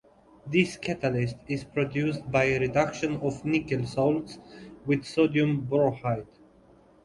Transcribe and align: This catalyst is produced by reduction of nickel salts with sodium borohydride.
This 0.47 0.77
catalyst 0.77 1.35
is 1.47 1.63
produced 1.63 2.31
by 2.31 2.57
reduction 2.57 3.17
of 3.17 3.45
nickel 3.45 3.85
salts 3.85 4.39
with 4.87 5.05
sodium 5.05 5.67
borohydride. 5.67 6.25